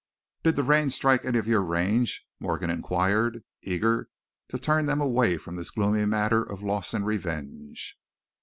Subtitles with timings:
[0.41, 4.09] "Did the rain strike any of your range?" Morgan inquired, eager
[4.47, 7.99] to turn them away from this gloomy matter of loss and revenge.